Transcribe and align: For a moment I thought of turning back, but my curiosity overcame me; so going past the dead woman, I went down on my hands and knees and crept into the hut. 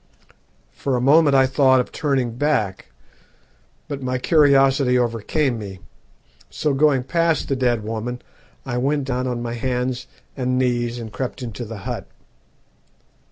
For 0.71 0.95
a 0.97 0.99
moment 0.99 1.35
I 1.35 1.45
thought 1.45 1.79
of 1.79 1.91
turning 1.91 2.31
back, 2.31 2.87
but 3.87 4.01
my 4.01 4.17
curiosity 4.17 4.97
overcame 4.97 5.59
me; 5.59 5.77
so 6.49 6.73
going 6.73 7.03
past 7.03 7.49
the 7.49 7.55
dead 7.55 7.83
woman, 7.83 8.19
I 8.65 8.79
went 8.79 9.03
down 9.03 9.27
on 9.27 9.43
my 9.43 9.53
hands 9.53 10.07
and 10.35 10.57
knees 10.57 10.97
and 10.97 11.13
crept 11.13 11.43
into 11.43 11.65
the 11.65 11.77
hut. 11.85 12.07